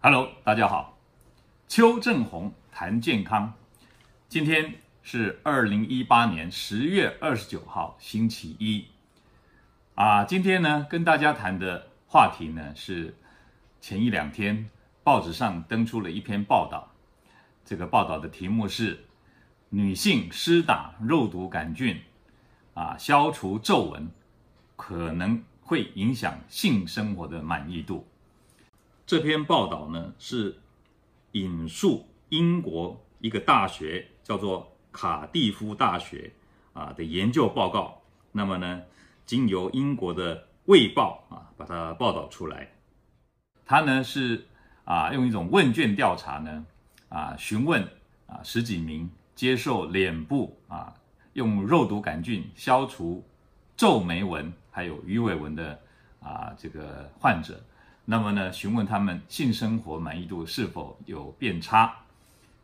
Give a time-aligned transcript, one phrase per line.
[0.00, 0.96] Hello，大家好，
[1.68, 3.52] 邱正红谈健康。
[4.28, 8.86] 今天是二零一八年十月二十九号，星期一。
[9.94, 13.16] 啊，今天呢，跟大家谈的话题呢是
[13.80, 14.68] 前一两天
[15.02, 16.92] 报纸上登出了一篇报道。
[17.64, 19.04] 这个报道的题目是
[19.70, 22.00] “女性施打肉毒杆菌，
[22.74, 24.08] 啊，消除皱纹，
[24.76, 28.06] 可能会影响性生活的满意度”。
[29.04, 30.60] 这篇报道呢是
[31.32, 36.32] 引述英国一个大学叫做卡蒂夫大学
[36.72, 38.00] 啊的研究报告，
[38.32, 38.82] 那么呢
[39.24, 42.72] 经由英国的《卫报》啊把它报道出来，
[43.64, 44.46] 它呢是
[44.84, 46.64] 啊用一种问卷调查呢
[47.08, 47.82] 啊询问
[48.26, 50.94] 啊十几名接受脸部啊
[51.34, 53.24] 用肉毒杆菌消除
[53.76, 54.52] 皱眉纹。
[54.76, 55.80] 还有鱼尾纹的
[56.20, 57.58] 啊这个患者。
[58.04, 61.96] 那么呢，询问他们性生活满意度是否有变差？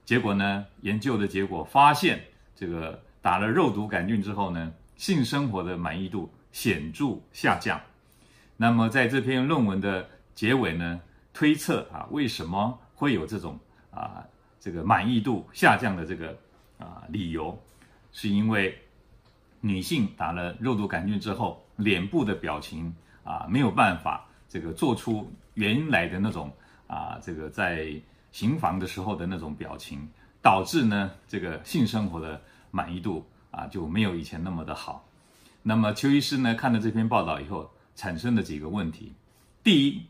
[0.05, 2.23] 结果呢，研究的结果发现，
[2.55, 7.81] 这个打了肉毒杆菌之后呢，性生活的满意度显著下降。
[8.59, 11.01] 那么在这篇论文的结尾呢，
[11.33, 13.59] 推测啊，为什么会有这种
[13.91, 14.23] 啊
[14.61, 16.37] 这个满意度下降的这个
[16.79, 17.59] 啊理由，
[18.13, 18.79] 是因为
[19.63, 24.27] 女性打了肉毒杆菌之后，脸部的表情啊没有办法。
[24.49, 26.53] 这个做出原来的那种
[26.87, 27.91] 啊，这个在
[28.33, 30.07] 行房的时候的那种表情，
[30.43, 32.39] 导致呢这个性生活的
[32.71, 35.09] 满意度啊就没有以前那么的好。
[35.63, 39.15] 那么邱医师呢看了这篇报道以后，产生了几个问题：
[39.65, 40.03] 第一，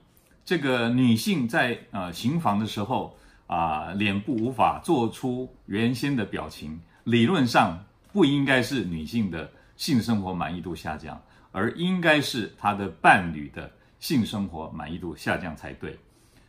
[0.45, 3.17] 这个女性在呃行房的时候
[3.47, 7.79] 啊，脸部无法做出原先的表情，理论上
[8.13, 13.71] 不应该是女性的性生活满意度下降，而应该是他的伴侣的。
[14.03, 15.97] 性生活满意度下降才对，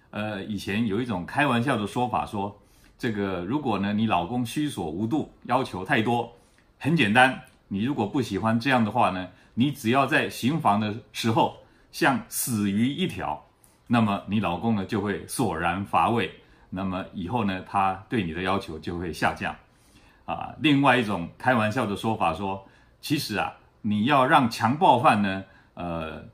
[0.09, 2.61] 呃，以前有一种开玩笑的说法说，说
[2.97, 6.36] 这个如果呢你老公虚索无度，要求太多，
[6.80, 11.55] 很简单，你如果不喜欢这样的话呢，你只要在行房的时候
[11.92, 13.39] 像死鱼一条，
[13.86, 16.31] 那么你老公呢就会索然乏味，
[16.71, 19.55] 那么以后呢他对你的要求就会下降，
[20.25, 22.67] 啊，另外一种开玩笑的说法说，
[22.99, 23.53] 其实啊
[23.83, 25.44] 你要让强暴犯呢，
[25.76, 26.26] 呃。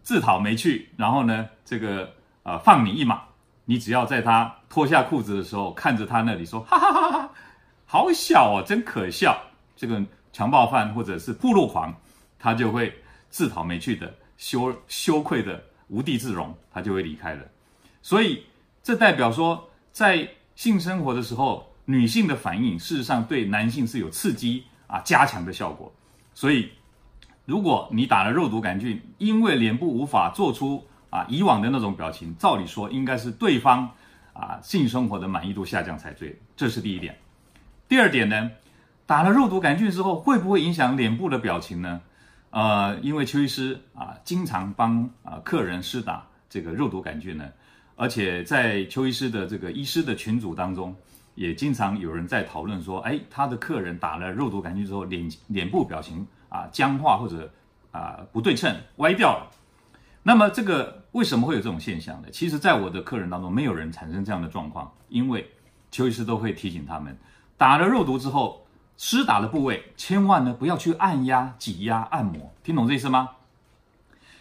[0.00, 2.10] 自讨没趣，然后呢，这个
[2.42, 3.20] 呃放你一马，
[3.66, 7.30] 你只要在他脱下裤子的时候，看着他那里说，哈哈哈哈，
[7.84, 9.38] 好小哦，真可笑。
[9.76, 10.02] 这个
[10.32, 11.94] 强暴犯或者是暴露狂，
[12.38, 12.90] 他就会
[13.28, 17.42] 自讨没趣的羞羞愧的无地自容，他就会离开了。
[18.00, 18.42] 所以
[18.82, 25.94] 这代表说，在性生活的时候，女性的反应事实上对男性是有刺激啊加强的效果，
[26.34, 26.72] 所以。
[27.48, 33.90] 如果你打了肉毒杆菌，因为脸部无法做出啊以往的那种表情，照理说应该是对方
[34.34, 37.16] 啊性生活的满意度下降才对，这是第一点。
[37.88, 38.50] 第二点呢，
[39.06, 42.02] 打了肉毒杆菌之后会不会影响脸部的表情呢？
[42.50, 47.48] 呃，因为邱医师啊经常帮啊客人施打这个肉毒杆菌呢，
[47.96, 50.94] 而且在邱医师的这个医师的群组当中，
[51.38, 56.26] 也经常有人在讨论说，哎，他的客人打了肉毒杆菌之后，脸脸部表情。
[56.50, 57.52] 啊，僵化或者
[57.90, 59.50] 啊不对称、歪掉了。
[60.22, 62.28] 那么这个为什么会有这种现象呢？
[62.32, 65.46] 其实，在我的客人当中，没有人产生这样的状况，因为
[65.90, 67.14] 邱医师都会提醒他们，
[67.58, 68.66] 打了肉毒之后，
[68.96, 73.32] 施打的部位千万呢不要去按压、挤压、按摩，听懂这意思吗？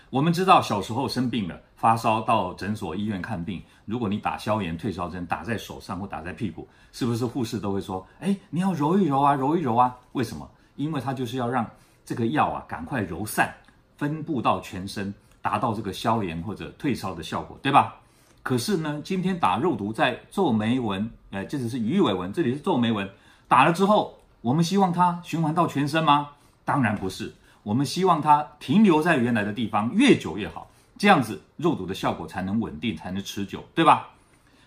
[0.10, 10.46] 我们知道小时候生病了，发烧到诊所、医院看病，如果你打消炎退烧针，打在手上或打在屁股，是不是护士都会说：“哎，你要揉一揉啊，揉一揉啊？”为什么？
[10.76, 11.66] 因为他就是要让。
[12.06, 13.54] 这个药啊，赶快揉散，
[13.98, 17.96] 分布到全身，达到这个消炎或者退烧的效果，对吧？
[18.42, 23.10] 可是呢，今天打肉毒在皱眉纹，呃，这只是鱼尾纹，这里是皱眉纹，
[23.50, 26.30] 打了之后，我们希望它循环到全身吗？
[26.64, 27.34] 当然不是，
[27.64, 34.10] 我们希望它停留在原来的地方，越久越好，这样子肉毒的效果才能稳定，才能持久，对吧？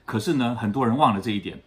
[0.04, 1.60] 可是呢，很多人忘了这一点。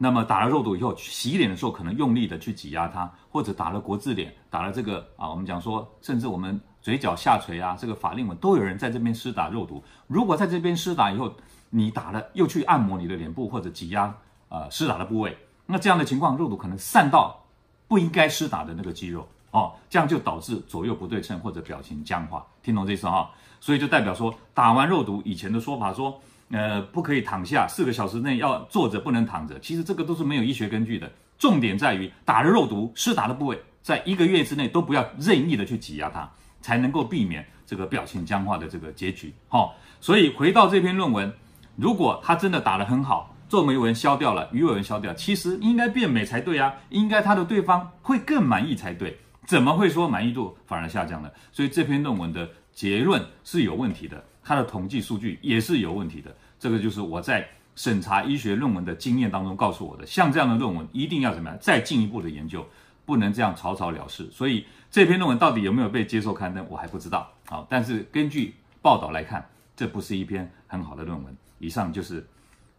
[0.00, 9.82] 那么打了肉毒以后，洗脸的时候可能用力的去挤压它，或者打了国字脸，打了这个啊，我们讲说，甚至我们嘴角下垂啊，这个法令纹都有人在这边施打肉毒。
[10.06, 11.34] 如果在这边施打以后，
[11.70, 14.14] 你打了又去按摩你的脸部或者挤压
[14.48, 15.36] 呃施打的部位，
[15.66, 17.44] 那这样的情况，肉毒可能散到
[17.88, 23.30] 不应该施打的那个肌肉哦，这样就导致左右不对称或者表情僵化，听懂这意思哈？
[23.60, 26.20] 所以就代表说，打完肉毒以前的说法说。
[26.50, 29.60] 呃，不可以躺下，四个小时内要坐着，不能躺着。
[29.60, 31.12] 其实这个都是没有医学根据的。
[31.38, 36.26] 重点在于打了肉毒，施打的部位，在一个月之内都不要任意的去挤压它，
[36.62, 39.30] 才能够避免这个表情僵化的这个结局。
[39.50, 41.30] 哈，所以回到这篇论文，
[41.76, 49.18] 如果他真的打得很好，皱眉纹消掉了，鱼尾纹消掉，其实应该变美才对啊，应该他的对方会更满意才对，
[49.48, 51.32] 怎么会说满意度反而下降了？
[51.50, 56.36] 所以这篇论文的结论是有问题的，它的统计数据也是有问题的。
[56.60, 62.68] 这个就是我在审查医学论文的经验当中告诉我的，像这样的论文一定要怎么样，再进一步的研究，
[63.06, 64.30] 不能这样草草了事。
[64.30, 67.32] 所以这篇论文到底有没有被接受刊登，我还不知道。
[67.46, 71.34] 好，但是根据报道来看，这不是一篇很好的论文。
[71.58, 72.28] 以上就是。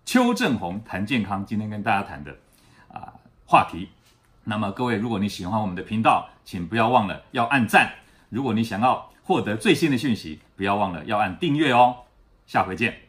[0.06, 2.36] 邱正红谈健康，今天跟大家谈的
[2.88, 3.14] 啊
[3.46, 3.90] 话题。
[4.50, 7.94] 那么各位，如果你喜欢我们的频道，请不要忘了要按赞。
[8.30, 11.96] 如果你想要获得最新的讯息，不要忘了要按订阅哦。
[12.48, 13.09] 下回见。